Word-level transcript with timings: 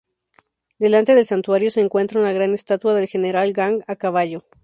Delante 0.79 1.13
del 1.13 1.27
santuario 1.27 1.69
se 1.69 1.79
encuentra 1.79 2.19
una 2.19 2.33
gran 2.33 2.55
estatua 2.55 2.95
del 2.95 3.07
general 3.07 3.53
Gang 3.53 3.83
a 3.85 3.95
caballo. 3.95 4.43